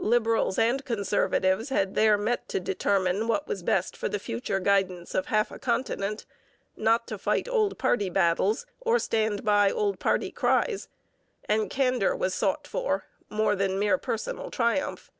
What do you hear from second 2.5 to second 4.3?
determine what was best for the